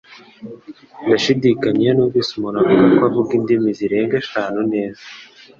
Ndashidikanya 1.05 1.81
iyo 1.83 1.93
numvise 1.95 2.29
umuntu 2.33 2.57
avuga 2.63 2.85
ko 2.97 3.01
avuga 3.09 3.31
indimi 3.39 3.69
zirenga 3.77 4.15
eshanu 4.23 4.59
neza 4.73 5.03